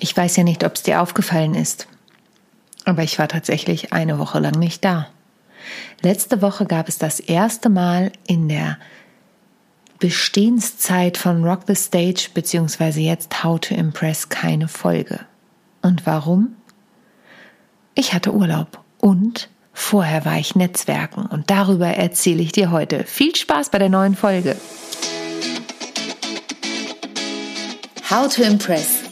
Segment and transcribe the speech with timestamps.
[0.00, 1.88] Ich weiß ja nicht, ob es dir aufgefallen ist,
[2.84, 5.08] aber ich war tatsächlich eine Woche lang nicht da.
[6.02, 8.78] Letzte Woche gab es das erste Mal in der
[9.98, 15.20] Bestehenszeit von Rock the Stage beziehungsweise jetzt How to Impress keine Folge.
[15.82, 16.54] Und warum?
[17.96, 23.02] Ich hatte Urlaub und vorher war ich Netzwerken und darüber erzähle ich dir heute.
[23.02, 24.56] Viel Spaß bei der neuen Folge.
[28.08, 29.07] How to Impress.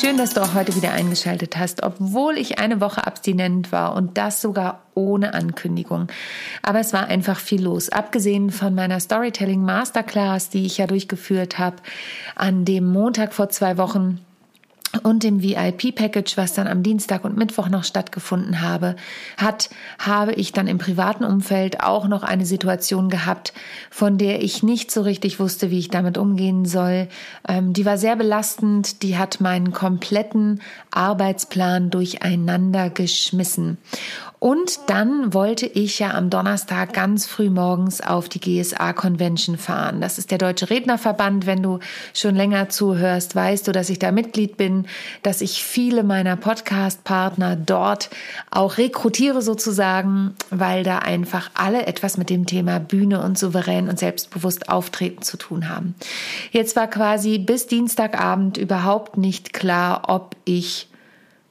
[0.00, 4.18] Schön, dass du auch heute wieder eingeschaltet hast, obwohl ich eine Woche abstinent war und
[4.18, 6.08] das sogar ohne Ankündigung.
[6.62, 7.90] Aber es war einfach viel los.
[7.90, 11.76] Abgesehen von meiner Storytelling Masterclass, die ich ja durchgeführt habe,
[12.34, 14.18] an dem Montag vor zwei Wochen
[15.02, 18.96] und dem VIP-Package, was dann am Dienstag und Mittwoch noch stattgefunden habe,
[19.36, 23.52] hat, habe ich dann im privaten Umfeld auch noch eine Situation gehabt,
[23.90, 27.08] von der ich nicht so richtig wusste, wie ich damit umgehen soll.
[27.48, 33.78] Ähm, die war sehr belastend, die hat meinen kompletten Arbeitsplan durcheinander geschmissen.
[34.44, 40.02] Und dann wollte ich ja am Donnerstag ganz früh morgens auf die GSA Convention fahren.
[40.02, 41.46] Das ist der Deutsche Rednerverband.
[41.46, 41.78] Wenn du
[42.12, 44.83] schon länger zuhörst, weißt du, dass ich da Mitglied bin,
[45.22, 48.10] dass ich viele meiner Podcast-Partner dort
[48.50, 53.98] auch rekrutiere sozusagen, weil da einfach alle etwas mit dem Thema Bühne und souverän und
[53.98, 55.94] selbstbewusst auftreten zu tun haben.
[56.50, 60.88] Jetzt war quasi bis Dienstagabend überhaupt nicht klar, ob ich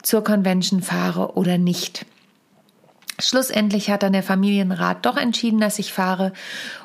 [0.02, 2.06] zur Convention fahre oder nicht.
[3.20, 6.34] Schlussendlich hat dann der Familienrat doch entschieden, dass ich fahre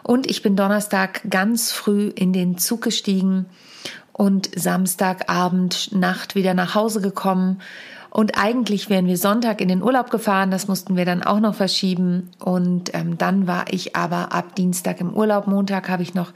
[0.02, 3.46] und ich bin Donnerstag ganz früh in den Zug gestiegen
[4.18, 7.62] und Samstagabend, Nacht wieder nach Hause gekommen.
[8.10, 11.54] Und eigentlich wären wir Sonntag in den Urlaub gefahren, das mussten wir dann auch noch
[11.54, 12.30] verschieben.
[12.40, 16.32] Und ähm, dann war ich aber ab Dienstag im Urlaub, Montag habe ich noch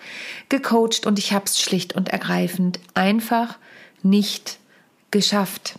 [0.49, 3.59] gecoacht und ich habe es schlicht und ergreifend einfach
[4.03, 4.59] nicht
[5.11, 5.75] geschafft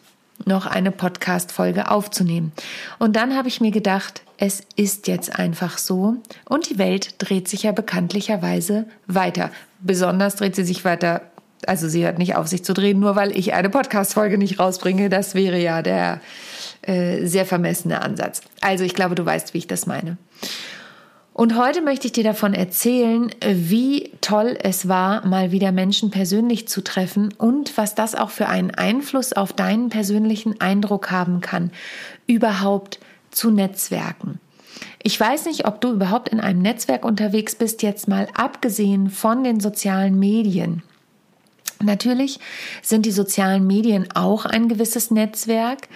[0.46, 2.52] noch eine Podcast-Folge aufzunehmen.
[3.00, 6.18] Und dann habe ich mir gedacht, es ist jetzt einfach so
[6.50, 9.52] und die Welt dreht sich ja bekanntlicherweise weiter.
[9.80, 11.22] Besonders dreht sie sich weiter,
[11.68, 15.10] also sie hört nicht auf sich zu drehen, nur weil ich eine Podcast-Folge nicht rausbringe.
[15.10, 16.22] Das wäre ja der
[16.82, 18.42] äh, sehr vermessene Ansatz.
[18.62, 20.18] Also ich glaube, du weißt, wie ich das meine.
[21.34, 26.68] Und heute möchte ich dir davon erzählen, wie toll es war, mal wieder Menschen persönlich
[26.68, 31.72] zu treffen und was das auch für einen Einfluss auf deinen persönlichen Eindruck haben kann,
[32.28, 33.00] überhaupt
[33.32, 34.40] zu Netzwerken.
[35.02, 39.44] Ich weiß nicht, ob du überhaupt in einem Netzwerk unterwegs bist, jetzt mal abgesehen von
[39.44, 40.84] den sozialen Medien.
[41.84, 42.40] Natürlich
[42.82, 45.88] sind die sozialen Medien auch ein gewisses Netzwerk.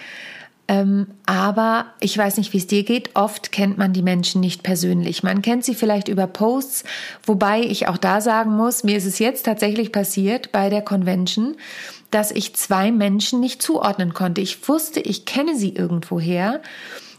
[0.70, 3.16] Ähm, aber ich weiß nicht, wie es dir geht.
[3.16, 5.22] Oft kennt man die Menschen nicht persönlich.
[5.22, 6.84] Man kennt sie vielleicht über Posts,
[7.24, 11.56] wobei ich auch da sagen muss, mir ist es jetzt tatsächlich passiert bei der Convention,
[12.10, 14.42] dass ich zwei Menschen nicht zuordnen konnte.
[14.42, 16.60] Ich wusste, ich kenne sie irgendwoher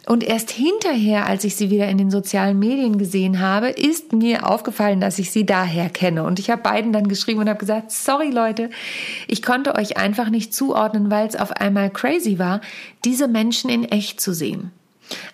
[0.10, 4.50] und erst hinterher, als ich sie wieder in den sozialen Medien gesehen habe, ist mir
[4.50, 6.24] aufgefallen, dass ich sie daher kenne.
[6.24, 8.72] Und ich habe beiden dann geschrieben und habe gesagt, sorry Leute,
[9.28, 12.60] ich konnte euch einfach nicht zuordnen, weil es auf einmal crazy war,
[13.06, 14.72] diese Menschen in echt zu sehen.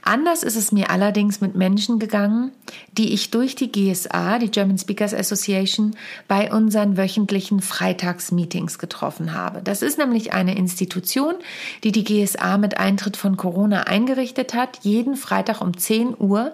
[0.02, 2.52] Anders ist es mir allerdings mit Menschen gegangen,
[2.94, 5.96] die ich durch die GSA, die German Speakers Association,
[6.28, 9.62] bei unseren wöchentlichen Freitagsmeetings getroffen habe.
[9.64, 11.36] Das ist nämlich eine Institution,
[11.84, 14.80] die die GSA mit Eintritt von Corona eingerichtet hat.
[14.84, 16.54] Jeden Freitag um 10 Uhr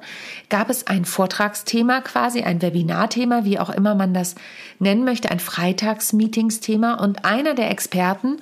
[0.49, 4.35] gab es ein Vortragsthema, quasi ein Webinarthema, wie auch immer man das
[4.79, 8.39] nennen möchte, ein Freitagsmeetingsthema und einer der Experten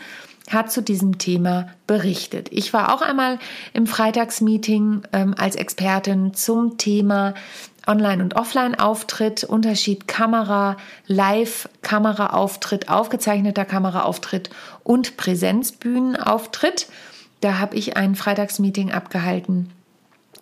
[0.49, 2.49] hat zu diesem Thema berichtet.
[2.51, 3.39] Ich war auch einmal
[3.73, 7.33] im Freitagsmeeting ähm, als Expertin zum Thema
[7.87, 14.49] Online- und Offline-Auftritt, Unterschied Kamera, Live-Kameraauftritt, aufgezeichneter Kameraauftritt
[14.83, 16.87] und Präsenzbühnenauftritt.
[17.41, 19.71] Da habe ich ein Freitagsmeeting abgehalten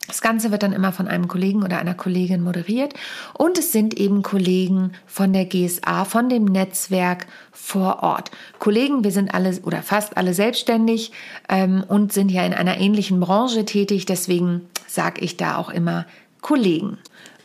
[0.07, 2.93] das Ganze wird dann immer von einem Kollegen oder einer Kollegin moderiert
[3.33, 8.31] und es sind eben Kollegen von der GSA, von dem Netzwerk vor Ort.
[8.59, 11.11] Kollegen, wir sind alle oder fast alle selbstständig
[11.49, 16.05] ähm, und sind ja in einer ähnlichen Branche tätig, deswegen sage ich da auch immer
[16.41, 16.97] Kollegen.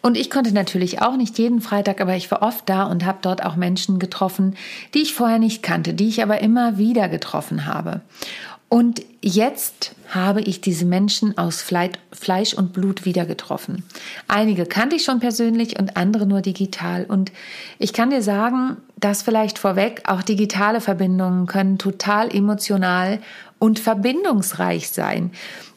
[0.03, 3.19] Und ich konnte natürlich auch nicht jeden Freitag, aber ich war oft da und habe
[3.23, 4.57] dort auch Menschen getroffen,
[4.95, 8.01] die ich vorher nicht kannte, die ich aber immer wieder getroffen habe.
[8.73, 13.85] Und jetzt habe ich diese Menschen aus Fleisch und Blut wieder getroffen.
[14.29, 17.05] Einige kannte ich schon persönlich und andere nur digital.
[17.05, 17.33] Und
[17.79, 23.19] ich kann dir sagen, dass vielleicht vorweg auch digitale Verbindungen können total emotional
[23.59, 25.33] und verbindungsreich sein.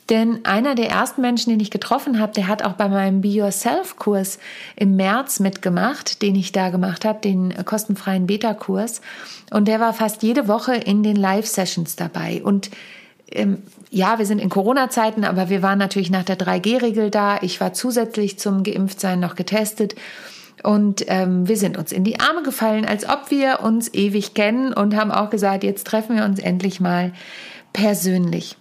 [0.10, 3.30] Denn einer der ersten Menschen, den ich getroffen habe, der hat auch bei meinem Be
[3.30, 4.38] Yourself-Kurs
[4.76, 9.02] im März mitgemacht, den ich da gemacht habe, den kostenfreien Beta-Kurs.
[9.52, 12.44] Und der war fast jede Woche in den Live-Sessions dabei.
[12.44, 12.70] Und
[13.32, 17.40] ähm, ja, wir sind in Corona-Zeiten, aber wir waren natürlich nach der 3G-Regel da.
[17.42, 19.96] Ich war zusätzlich zum Geimpftsein noch getestet.
[20.62, 24.74] Und ähm, wir sind uns in die Arme gefallen, als ob wir uns ewig kennen
[24.74, 27.14] und haben auch gesagt, jetzt treffen wir uns endlich mal
[27.74, 28.58] persönlich.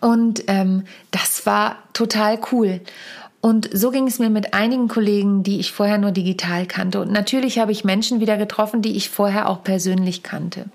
[0.00, 2.80] Und ähm, das war total cool.
[3.40, 7.00] Und so ging es mir mit einigen Kollegen, die ich vorher nur digital kannte.
[7.00, 10.66] Und natürlich habe ich Menschen wieder getroffen, die ich vorher auch persönlich kannte.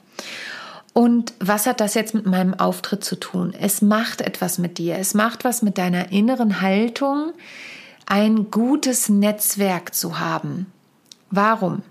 [0.93, 3.53] Und was hat das jetzt mit meinem Auftritt zu tun?
[3.59, 4.97] Es macht etwas mit dir.
[4.97, 7.33] Es macht was mit deiner inneren Haltung,
[8.05, 10.67] ein gutes Netzwerk zu haben.
[11.31, 11.83] Warum?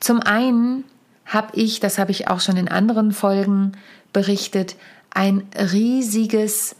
[0.00, 0.84] Zum einen
[1.26, 3.72] habe ich, das habe ich auch schon in anderen Folgen
[4.12, 4.74] berichtet,
[5.10, 6.76] ein riesiges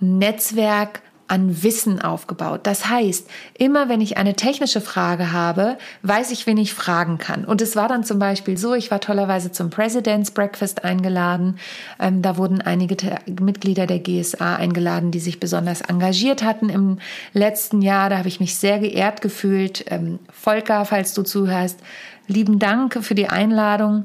[0.00, 1.02] Netzwerk
[1.32, 2.60] an Wissen aufgebaut.
[2.64, 3.26] Das heißt,
[3.56, 7.46] immer wenn ich eine technische Frage habe, weiß ich, wen ich fragen kann.
[7.46, 11.58] Und es war dann zum Beispiel so, ich war tollerweise zum President's Breakfast eingeladen.
[11.98, 12.96] Ähm, da wurden einige
[13.40, 16.98] Mitglieder der GSA eingeladen, die sich besonders engagiert hatten im
[17.32, 18.10] letzten Jahr.
[18.10, 19.86] Da habe ich mich sehr geehrt gefühlt.
[19.88, 21.78] Ähm, Volker, falls du zuhörst,
[22.26, 24.04] lieben Dank für die Einladung.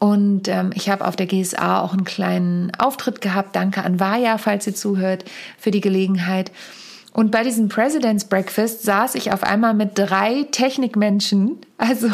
[0.00, 3.54] Und ähm, ich habe auf der GSA auch einen kleinen Auftritt gehabt.
[3.54, 5.26] Danke an Vaja, falls ihr zuhört,
[5.58, 6.50] für die Gelegenheit.
[7.12, 12.08] Und bei diesem President's Breakfast saß ich auf einmal mit drei Technikmenschen, also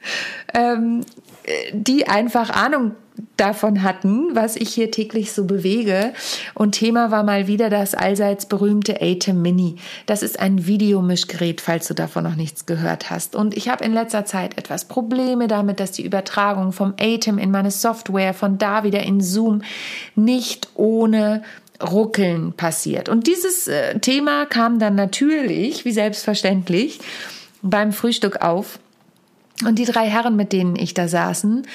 [0.54, 1.00] ähm,
[1.72, 2.92] die einfach Ahnung
[3.36, 6.12] davon hatten, was ich hier täglich so bewege.
[6.54, 9.76] Und Thema war mal wieder das allseits berühmte ATEM Mini.
[10.06, 13.34] Das ist ein Videomischgerät, falls du davon noch nichts gehört hast.
[13.34, 17.50] Und ich habe in letzter Zeit etwas Probleme damit, dass die Übertragung vom ATEM in
[17.50, 19.62] meine Software von da wieder in Zoom
[20.14, 21.42] nicht ohne
[21.82, 23.08] Ruckeln passiert.
[23.08, 27.00] Und dieses äh, Thema kam dann natürlich, wie selbstverständlich,
[27.62, 28.78] beim Frühstück auf.
[29.66, 31.66] Und die drei Herren, mit denen ich da saßen,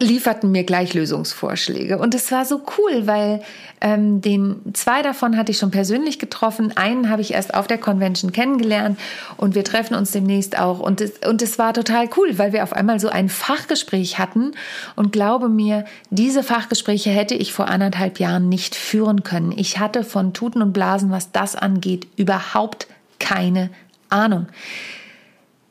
[0.00, 1.98] lieferten mir gleich Lösungsvorschläge.
[1.98, 3.42] Und es war so cool, weil
[3.80, 6.76] ähm, den zwei davon hatte ich schon persönlich getroffen.
[6.76, 8.98] Einen habe ich erst auf der Convention kennengelernt
[9.36, 10.80] und wir treffen uns demnächst auch.
[10.80, 14.52] Und es, und es war total cool, weil wir auf einmal so ein Fachgespräch hatten.
[14.96, 19.52] Und glaube mir, diese Fachgespräche hätte ich vor anderthalb Jahren nicht führen können.
[19.56, 22.88] Ich hatte von Tuten und Blasen, was das angeht, überhaupt
[23.20, 23.70] keine
[24.10, 24.48] Ahnung.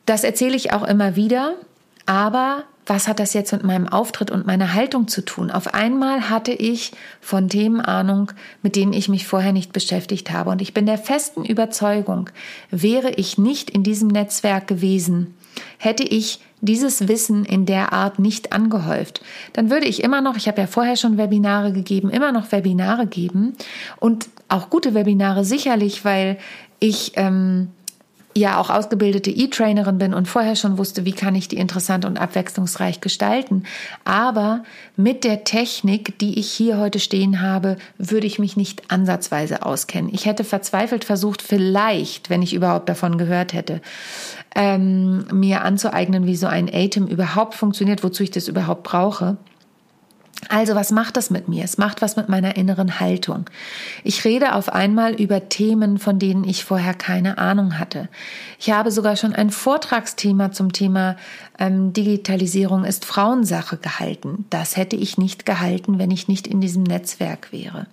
[0.06, 1.56] Das erzähle ich auch immer wieder,
[2.06, 5.52] aber was hat das jetzt mit meinem Auftritt und meiner Haltung zu tun?
[5.52, 6.92] Auf einmal hatte ich
[7.22, 8.32] von Themen Ahnung,
[8.62, 10.50] mit denen ich mich vorher nicht beschäftigt habe.
[10.50, 12.30] Und ich bin der festen Überzeugung,
[12.72, 15.36] wäre ich nicht in diesem Netzwerk gewesen,
[15.78, 19.22] hätte ich dieses Wissen in der Art nicht angehäuft,
[19.52, 23.06] dann würde ich immer noch, ich habe ja vorher schon Webinare gegeben, immer noch Webinare
[23.06, 23.54] geben
[24.00, 26.38] und auch gute Webinare sicherlich, weil
[26.80, 27.68] ich ähm,
[28.36, 32.20] ja auch ausgebildete E-Trainerin bin und vorher schon wusste, wie kann ich die interessant und
[32.20, 33.64] abwechslungsreich gestalten.
[34.06, 34.64] Aber
[34.96, 40.12] mit der Technik, die ich hier heute stehen habe, würde ich mich nicht ansatzweise auskennen.
[40.14, 43.82] Ich hätte verzweifelt versucht, vielleicht, wenn ich überhaupt davon gehört hätte,
[44.56, 49.38] ähm, mir anzueignen, wie so ein Atem überhaupt funktioniert, wozu ich das überhaupt brauche.
[50.50, 51.64] Also was macht das mit mir?
[51.64, 53.46] Es macht was mit meiner inneren Haltung.
[54.04, 58.10] Ich rede auf einmal über Themen, von denen ich vorher keine Ahnung hatte.
[58.60, 61.16] Ich habe sogar schon ein Vortragsthema zum Thema
[61.60, 64.46] ähm, Digitalisierung ist Frauensache gehalten.
[64.50, 67.88] Das hätte ich nicht gehalten, wenn ich nicht in diesem Netzwerk wäre.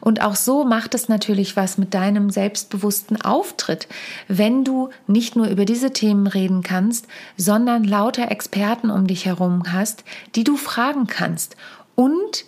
[0.00, 3.88] Und auch so macht es natürlich was mit deinem selbstbewussten Auftritt,
[4.28, 7.06] wenn du nicht nur über diese Themen reden kannst,
[7.36, 11.56] sondern lauter Experten um dich herum hast, die du fragen kannst.
[11.94, 12.44] Und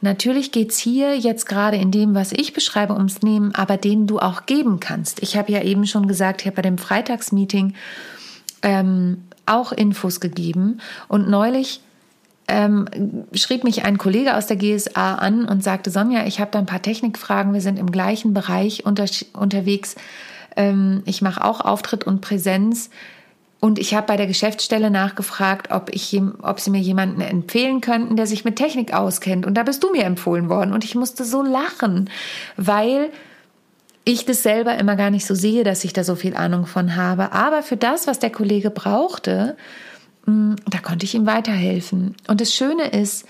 [0.00, 4.20] Natürlich geht's hier jetzt gerade in dem, was ich beschreibe, ums Nehmen, aber denen du
[4.20, 5.20] auch geben kannst.
[5.24, 7.74] Ich habe ja eben schon gesagt, ich habe bei dem Freitagsmeeting
[8.62, 11.80] ähm, auch Infos gegeben und neulich
[12.48, 12.88] ähm,
[13.34, 16.66] schrieb mich ein Kollege aus der GSA an und sagte, Sonja, ich habe da ein
[16.66, 19.96] paar Technikfragen, wir sind im gleichen Bereich unter, unterwegs.
[20.56, 22.90] Ähm, ich mache auch Auftritt und Präsenz.
[23.60, 28.16] Und ich habe bei der Geschäftsstelle nachgefragt, ob, ich, ob sie mir jemanden empfehlen könnten,
[28.16, 29.46] der sich mit Technik auskennt.
[29.46, 30.72] Und da bist du mir empfohlen worden.
[30.72, 32.08] Und ich musste so lachen,
[32.56, 33.10] weil
[34.04, 36.96] ich das selber immer gar nicht so sehe, dass ich da so viel Ahnung von
[36.96, 37.32] habe.
[37.32, 39.56] Aber für das, was der Kollege brauchte,
[40.66, 42.14] da konnte ich ihm weiterhelfen.
[42.26, 43.26] Und das Schöne ist,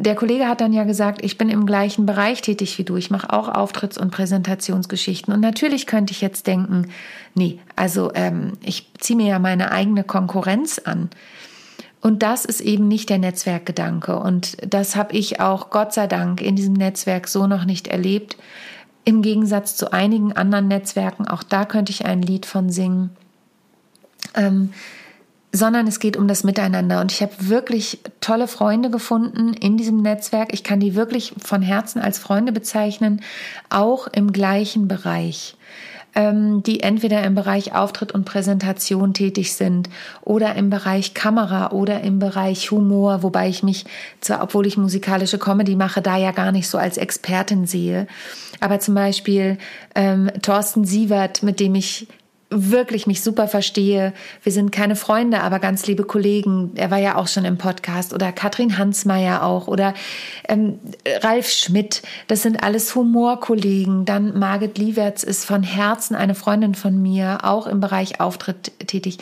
[0.00, 2.96] der Kollege hat dann ja gesagt, ich bin im gleichen Bereich tätig wie du.
[2.96, 5.34] Ich mache auch Auftritts- und Präsentationsgeschichten.
[5.34, 6.88] Und natürlich könnte ich jetzt denken,
[7.34, 11.10] nee, also ähm, ich ziehe mir ja meine eigene Konkurrenz an.
[12.00, 14.18] Und das ist eben nicht der Netzwerkgedanke.
[14.18, 18.38] Und das habe ich auch Gott sei Dank in diesem Netzwerk so noch nicht erlebt.
[19.04, 23.10] Im Gegensatz zu einigen anderen Netzwerken, auch da könnte ich ein Lied von singen.
[24.34, 24.72] Ähm,
[25.52, 27.00] sondern es geht um das Miteinander.
[27.00, 30.52] Und ich habe wirklich tolle Freunde gefunden in diesem Netzwerk.
[30.52, 33.22] Ich kann die wirklich von Herzen als Freunde bezeichnen,
[33.68, 35.56] auch im gleichen Bereich
[36.14, 39.88] ähm, die entweder im Bereich Auftritt und Präsentation tätig sind
[40.22, 43.84] oder im Bereich Kamera oder im Bereich Humor, wobei ich mich
[44.20, 48.06] zwar, obwohl ich musikalische Comedy mache, da ja gar nicht so als Expertin sehe.
[48.60, 49.58] Aber zum Beispiel
[49.94, 52.08] ähm, Thorsten Sievert, mit dem ich
[52.50, 54.12] wirklich mich super verstehe.
[54.42, 56.72] Wir sind keine Freunde, aber ganz liebe Kollegen.
[56.74, 59.94] Er war ja auch schon im Podcast oder Katrin Hansmeier auch oder
[60.48, 60.80] ähm,
[61.22, 62.02] Ralf Schmidt.
[62.26, 64.04] Das sind alles Humorkollegen.
[64.04, 69.18] Dann Margit Liewerts ist von Herzen eine Freundin von mir, auch im Bereich Auftritt tätig.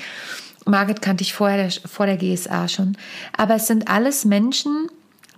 [0.64, 2.96] Margit kannte ich vorher vor der GSA schon.
[3.36, 4.88] Aber es sind alles Menschen,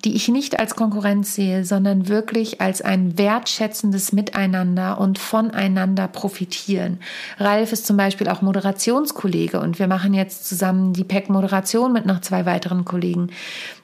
[0.05, 7.01] die ich nicht als Konkurrenz sehe, sondern wirklich als ein wertschätzendes Miteinander und voneinander profitieren.
[7.39, 12.21] Ralf ist zum Beispiel auch Moderationskollege und wir machen jetzt zusammen die PEC-Moderation mit noch
[12.21, 13.31] zwei weiteren Kollegen.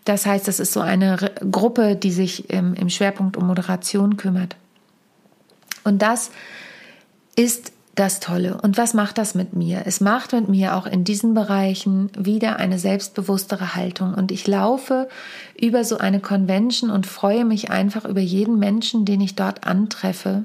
[0.04, 1.16] Das heißt, das ist so eine
[1.50, 4.56] Gruppe, die sich im, im Schwerpunkt um Moderation kümmert.
[5.84, 6.30] Und das
[7.36, 8.58] ist das Tolle.
[8.62, 9.82] Und was macht das mit mir?
[9.86, 14.14] Es macht mit mir auch in diesen Bereichen wieder eine selbstbewusstere Haltung.
[14.14, 15.08] Und ich laufe
[15.58, 20.44] über so eine Convention und freue mich einfach über jeden Menschen, den ich dort antreffe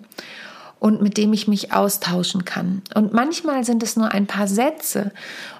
[0.79, 2.81] und mit dem ich mich austauschen kann.
[2.95, 5.11] Und manchmal sind es nur ein paar Sätze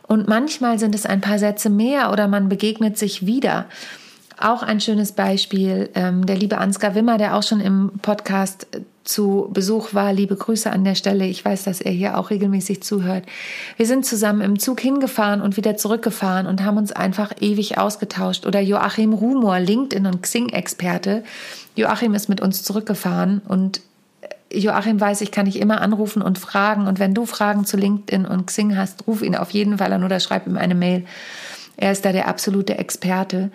[0.08, 3.66] und manchmal sind es ein paar Sätze mehr oder man begegnet sich wieder.
[4.40, 8.66] Auch ein schönes Beispiel, ähm, der liebe Ansgar Wimmer, der auch schon im Podcast
[9.04, 10.14] zu Besuch war.
[10.14, 11.26] Liebe Grüße an der Stelle.
[11.26, 13.26] Ich weiß, dass er hier auch regelmäßig zuhört.
[13.78, 18.46] Wir sind zusammen im Zug hingefahren und wieder zurückgefahren und haben uns einfach ewig ausgetauscht.
[18.46, 21.24] Oder Joachim Rumor, LinkedIn und Xing-Experte.
[21.76, 23.82] Joachim ist mit uns zurückgefahren und
[24.54, 26.88] Joachim weiß, ich kann dich immer anrufen und fragen.
[26.88, 30.04] Und wenn du Fragen zu LinkedIn und Xing hast, ruf ihn auf jeden Fall an
[30.04, 31.06] oder schreib ihm eine Mail.
[31.78, 33.50] Er ist da der absolute Experte.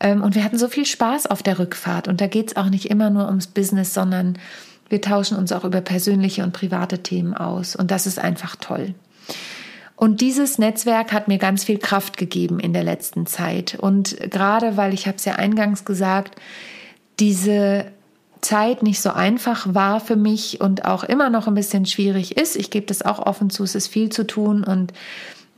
[0.00, 2.08] Ähm, und wir hatten so viel Spaß auf der Rückfahrt.
[2.08, 4.38] Und da geht es auch nicht immer nur ums Business, sondern
[4.90, 8.94] wir tauschen uns auch über persönliche und private Themen aus und das ist einfach toll.
[9.96, 13.76] Und dieses Netzwerk hat mir ganz viel Kraft gegeben in der letzten Zeit.
[13.78, 16.40] Und gerade weil ich habe es ja eingangs gesagt,
[17.18, 17.84] diese
[18.40, 22.56] Zeit nicht so einfach war für mich und auch immer noch ein bisschen schwierig ist.
[22.56, 24.94] Ich gebe das auch offen zu, es ist viel zu tun und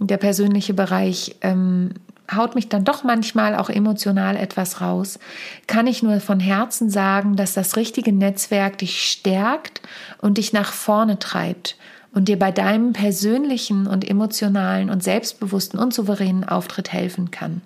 [0.00, 1.90] der persönliche Bereich ähm,
[2.34, 5.18] haut mich dann doch manchmal auch emotional etwas raus,
[5.66, 9.82] kann ich nur von Herzen sagen, dass das richtige Netzwerk dich stärkt
[10.20, 11.76] und dich nach vorne treibt
[12.12, 17.62] und dir bei deinem persönlichen und emotionalen und selbstbewussten und souveränen Auftritt helfen kann.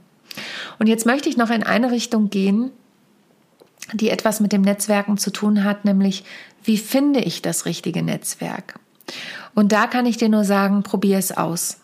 [0.78, 2.70] Und jetzt möchte ich noch in eine Richtung gehen,
[3.92, 6.24] die etwas mit dem Netzwerken zu tun hat, nämlich
[6.64, 8.78] wie finde ich das richtige Netzwerk?
[9.54, 11.78] Und da kann ich dir nur sagen, probier es aus.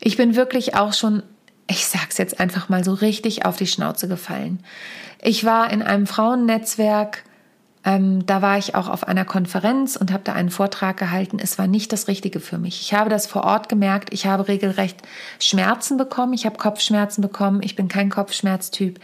[0.00, 1.22] Ich bin wirklich auch schon
[1.66, 4.60] ich sag's jetzt einfach mal so richtig auf die Schnauze gefallen.
[5.20, 7.24] Ich war in einem Frauennetzwerk,
[7.84, 11.38] ähm, da war ich auch auf einer Konferenz und habe da einen Vortrag gehalten.
[11.40, 12.80] Es war nicht das Richtige für mich.
[12.80, 14.12] Ich habe das vor Ort gemerkt.
[14.12, 15.02] Ich habe regelrecht
[15.40, 16.32] Schmerzen bekommen.
[16.32, 17.60] Ich habe Kopfschmerzen bekommen.
[17.62, 19.00] Ich bin kein Kopfschmerztyp.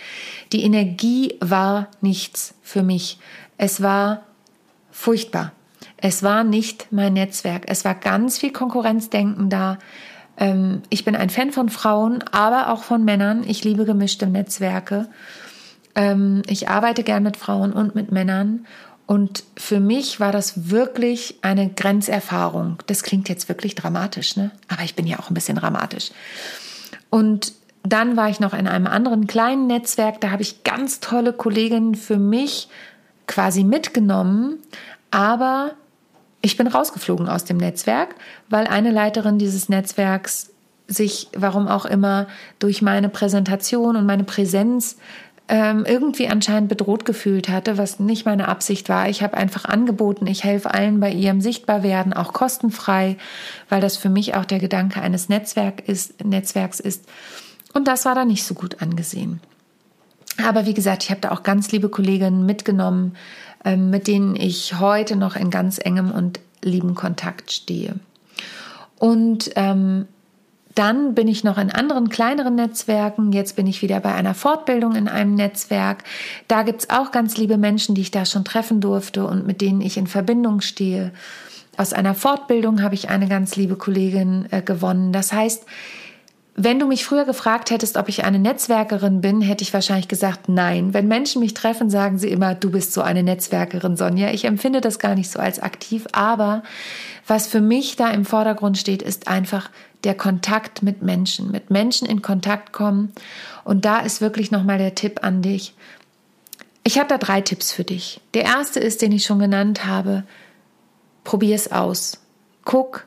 [0.53, 3.19] Die Energie war nichts für mich.
[3.57, 4.23] Es war
[4.93, 5.53] furchtbar.
[5.97, 7.65] Es war nicht mein Netzwerk.
[7.67, 9.79] Es war ganz viel Konkurrenzdenken da.
[10.38, 13.45] Ähm, ich bin ein Fan von Frauen, aber auch von Männern.
[13.47, 15.09] Ich liebe gemischte Netzwerke.
[15.95, 18.66] Ähm, ich arbeite gern mit Frauen und mit Männern.
[19.07, 22.78] Und für mich war das wirklich eine Grenzerfahrung.
[22.87, 24.50] Das klingt jetzt wirklich dramatisch, ne?
[24.68, 26.11] Aber ich bin ja auch ein bisschen dramatisch.
[27.11, 30.21] Und dann war ich noch in einem anderen kleinen Netzwerk.
[30.21, 32.68] Da habe ich ganz tolle Kolleginnen für mich
[33.26, 34.59] quasi mitgenommen.
[35.11, 35.73] Aber
[36.40, 38.14] ich bin rausgeflogen aus dem Netzwerk,
[38.49, 40.50] weil eine Leiterin dieses Netzwerks
[40.87, 42.26] sich, warum auch immer,
[42.59, 44.97] durch meine Präsentation und meine Präsenz
[45.49, 49.09] ähm, irgendwie anscheinend bedroht gefühlt hatte, was nicht meine Absicht war.
[49.09, 53.16] Ich habe einfach angeboten, ich helfe allen bei ihrem Sichtbarwerden, auch kostenfrei,
[53.68, 57.07] weil das für mich auch der Gedanke eines Netzwerk ist, Netzwerks ist.
[57.73, 59.40] Und das war da nicht so gut angesehen.
[60.47, 63.16] Aber wie gesagt, ich habe da auch ganz liebe Kolleginnen mitgenommen,
[63.64, 67.97] ähm, mit denen ich heute noch in ganz engem und lieben Kontakt stehe.
[68.99, 70.07] Und ähm,
[70.75, 73.33] Dann bin ich noch in anderen kleineren Netzwerken.
[73.33, 76.04] Jetzt bin ich wieder bei einer Fortbildung in einem Netzwerk.
[76.47, 79.61] Da gibt es auch ganz liebe Menschen, die ich da schon treffen durfte und mit
[79.61, 81.11] denen ich in Verbindung stehe.
[81.76, 85.12] Aus einer Fortbildung habe ich eine ganz liebe Kollegin äh, gewonnen.
[85.12, 85.64] Das heißt,
[86.61, 90.49] wenn du mich früher gefragt hättest, ob ich eine Netzwerkerin bin, hätte ich wahrscheinlich gesagt,
[90.49, 90.93] nein.
[90.93, 94.33] Wenn Menschen mich treffen, sagen sie immer, du bist so eine Netzwerkerin, Sonja.
[94.33, 96.65] Ich empfinde das gar nicht so als aktiv, aber
[97.29, 99.71] was für mich da im Vordergrund steht, ist einfach
[100.03, 103.12] der Kontakt mit Menschen, mit Menschen in Kontakt kommen.
[103.62, 105.75] Und da ist wirklich nochmal der Tipp an dich.
[106.83, 108.21] Ich habe da drei Tipps für dich.
[108.35, 110.25] Der erste ist, den ich schon genannt habe.
[111.23, 112.19] Probier es aus.
[112.65, 113.07] Guck,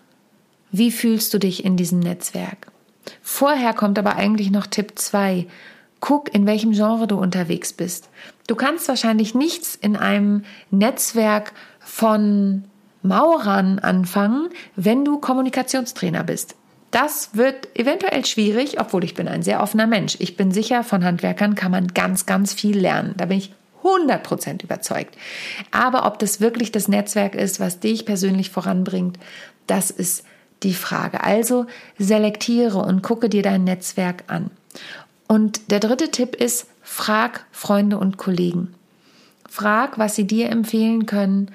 [0.72, 2.71] wie fühlst du dich in diesem Netzwerk?
[3.22, 5.48] Vorher kommt aber eigentlich noch Tipp 2.
[6.00, 8.10] Guck, in welchem Genre du unterwegs bist.
[8.48, 12.66] Du kannst wahrscheinlich nichts in einem Netzwerk von
[13.04, 16.56] Maurern anfangen, wenn du Kommunikationstrainer bist.
[16.92, 20.18] Das wird eventuell schwierig, obwohl ich bin ein sehr offener Mensch.
[20.20, 23.14] Ich bin sicher, von Handwerkern kann man ganz, ganz viel lernen.
[23.16, 23.54] Da bin ich
[23.84, 25.18] 100% überzeugt.
[25.72, 29.18] Aber ob das wirklich das Netzwerk ist, was dich persönlich voranbringt,
[29.68, 30.26] das ist
[30.64, 31.24] die Frage.
[31.24, 31.66] Also
[31.98, 34.52] selektiere und gucke dir dein Netzwerk an.
[35.28, 38.74] Und der dritte Tipp ist, frag Freunde und Kollegen.
[39.50, 41.52] Frag, was sie dir empfehlen können,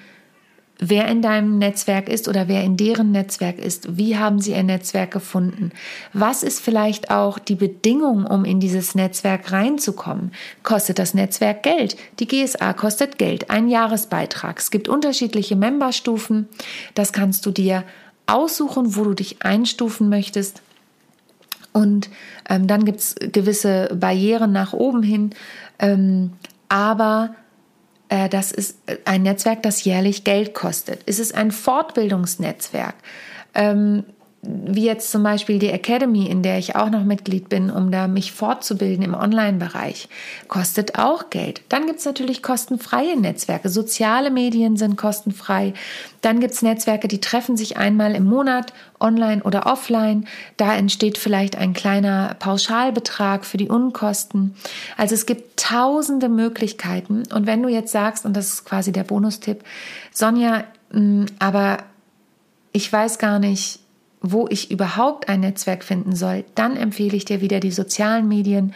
[0.79, 3.97] wer in deinem Netzwerk ist oder wer in deren Netzwerk ist.
[3.97, 5.73] Wie haben sie ihr Netzwerk gefunden?
[6.13, 10.33] Was ist vielleicht auch die Bedingung, um in dieses Netzwerk reinzukommen?
[10.63, 11.97] Kostet das Netzwerk Geld?
[12.21, 14.59] Die GSA kostet Geld, ein Jahresbeitrag.
[14.59, 16.49] Es gibt unterschiedliche Memberstufen.
[16.95, 17.85] Das kannst du dir
[18.27, 20.63] aussuchen, wo du dich einstufen möchtest.
[21.73, 22.09] Und
[22.49, 25.35] ähm, dann gibt es gewisse Barrieren nach oben hin.
[25.79, 26.33] Ähm,
[26.69, 27.35] aber
[28.09, 31.03] äh, das ist ein Netzwerk, das jährlich Geld kostet.
[31.07, 32.95] Es ist ein Fortbildungsnetzwerk.
[33.55, 34.05] Ähm,
[34.49, 38.09] wie jetzt zum Beispiel die Academy, in der ich auch noch Mitglied bin, um da
[38.09, 40.09] mich fortzubilden im Online-Bereich,
[40.49, 41.63] kostet auch Geld.
[41.69, 43.69] Dann gibt es natürlich kostenfreie Netzwerke.
[43.69, 45.75] Soziale Medien sind kostenfrei.
[46.21, 50.27] Dann gibt es Netzwerke, die treffen sich einmal im Monat, online oder offline.
[50.57, 54.55] Da entsteht vielleicht ein kleiner Pauschalbetrag für die Unkosten.
[54.97, 57.25] Also es gibt tausende Möglichkeiten.
[57.33, 59.63] Und wenn du jetzt sagst, und das ist quasi der Bonustipp,
[60.13, 61.79] Sonja, mm, aber
[62.73, 63.81] ich weiß gar nicht,
[64.33, 68.73] wo ich überhaupt ein Netzwerk finden soll, dann empfehle ich dir wieder die sozialen Medien.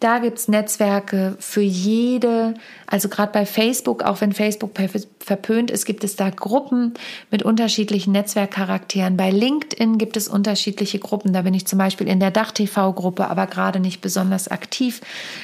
[0.00, 2.54] Da gibt es Netzwerke für jede,
[2.86, 4.70] also gerade bei Facebook, auch wenn Facebook
[5.18, 6.94] verpönt ist, gibt es da Gruppen
[7.30, 9.18] mit unterschiedlichen Netzwerkcharakteren.
[9.18, 11.34] Bei LinkedIn gibt es unterschiedliche Gruppen.
[11.34, 15.02] Da bin ich zum Beispiel in der Dach-TV-Gruppe, aber gerade nicht besonders aktiv,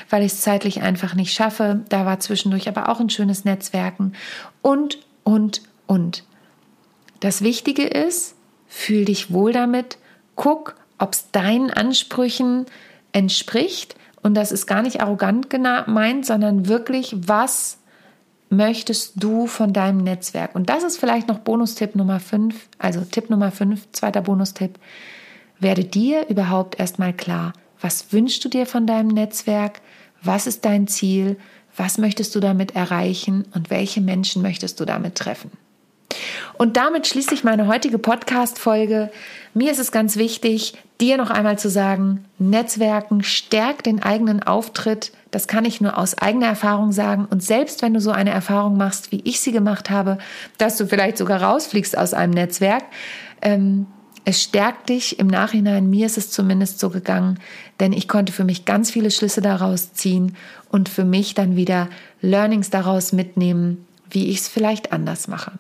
[0.09, 1.83] weil ich es zeitlich einfach nicht schaffe.
[1.91, 4.15] Da war zwischendurch aber auch ein schönes Netzwerken.
[4.63, 6.25] Und, und, und.
[7.21, 8.36] Das Wichtige ist,
[8.67, 9.99] fühl dich wohl damit,
[10.35, 12.67] guck, ob es deinen Ansprüchen
[13.13, 13.97] entspricht.
[14.23, 17.79] Und das ist gar nicht arrogant gemeint, sondern wirklich, was
[18.49, 20.55] möchtest du von deinem Netzwerk?
[20.55, 24.79] Und das ist vielleicht noch Bonustipp Nummer 5, also Tipp Nummer 5, zweiter Bonustipp.
[25.59, 29.81] Werde dir überhaupt erstmal klar, was wünschst du dir von deinem Netzwerk?
[30.23, 31.39] Was ist dein Ziel?
[31.77, 33.45] Was möchtest du damit erreichen?
[33.55, 35.51] Und welche Menschen möchtest du damit treffen?
[36.59, 39.11] Und damit schließe ich meine heutige Podcast-Folge.
[39.55, 45.13] Mir ist es ganz wichtig, dir noch einmal zu sagen, Netzwerken stärkt den eigenen Auftritt.
[45.31, 47.27] Das kann ich nur aus eigener Erfahrung sagen.
[47.31, 50.19] Und selbst wenn du so eine Erfahrung machst, wie ich sie gemacht habe,
[50.59, 52.85] dass du vielleicht sogar rausfliegst aus einem Netzwerk,
[53.43, 53.87] ähm,
[54.29, 55.89] es stärkt dich im Nachhinein.
[55.89, 57.39] Mir ist es zumindest so gegangen,
[57.79, 60.37] denn ich konnte für mich ganz viele Schlüsse daraus ziehen
[60.69, 61.89] und für mich dann wieder
[62.23, 65.53] Learnings daraus mitnehmen, wie ich es vielleicht anders mache.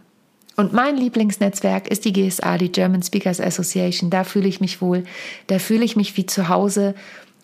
[0.56, 4.08] Und mein Lieblingsnetzwerk ist die GSA, die German Speakers Association.
[4.08, 5.04] Da fühle ich mich wohl,
[5.48, 6.94] da fühle ich mich wie zu Hause.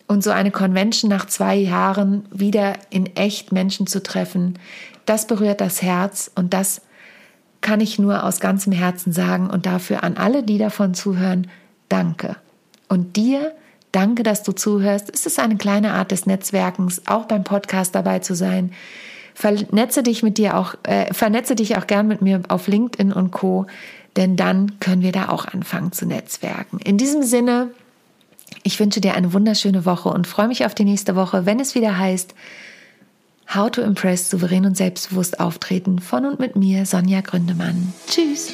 [0.07, 4.59] Und so eine Convention nach zwei Jahren wieder in echt Menschen zu treffen,
[5.05, 6.81] das berührt das Herz und das
[7.61, 9.49] kann ich nur aus ganzem Herzen sagen.
[9.49, 11.47] Und dafür an alle, die davon zuhören,
[11.89, 12.35] danke.
[12.89, 13.53] Und dir,
[13.91, 15.09] danke, dass du zuhörst.
[15.13, 18.71] Es ist eine kleine Art des Netzwerkens, auch beim Podcast dabei zu sein.
[19.33, 23.31] Vernetze dich mit dir auch, äh, vernetze dich auch gern mit mir auf LinkedIn und
[23.31, 23.65] Co.,
[24.15, 26.77] denn dann können wir da auch anfangen zu netzwerken.
[26.77, 27.71] In diesem Sinne,
[28.61, 31.73] ich wünsche dir eine wunderschöne Woche und freue mich auf die nächste Woche, wenn es
[31.73, 32.35] wieder heißt,
[33.53, 37.93] How to Impress souverän und selbstbewusst auftreten von und mit mir, Sonja Gründemann.
[38.07, 38.53] Tschüss.